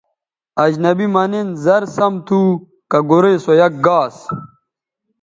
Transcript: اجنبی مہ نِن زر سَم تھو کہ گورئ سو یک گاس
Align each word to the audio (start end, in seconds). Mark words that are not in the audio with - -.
اجنبی 0.63 1.07
مہ 1.13 1.23
نِن 1.31 1.47
زر 1.63 1.83
سَم 1.95 2.13
تھو 2.25 2.39
کہ 2.89 2.99
گورئ 3.09 3.35
سو 3.43 3.51
یک 3.61 3.73
گاس 3.85 4.15